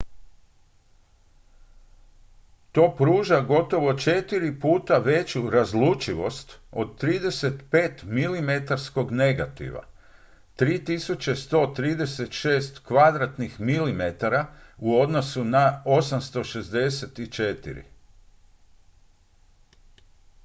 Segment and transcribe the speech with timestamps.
[2.71, 9.83] to pruža gotovo četiri puta veću razlučivost od 35-milimetarskog negativa
[10.59, 12.61] 3136
[12.91, 14.45] mm2
[14.79, 17.83] u odnosu na 864